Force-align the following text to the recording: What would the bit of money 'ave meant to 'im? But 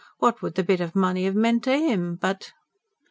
What 0.17 0.41
would 0.41 0.55
the 0.55 0.63
bit 0.63 0.81
of 0.81 0.95
money 0.95 1.27
'ave 1.27 1.37
meant 1.37 1.65
to 1.65 1.71
'im? 1.73 2.15
But 2.15 2.53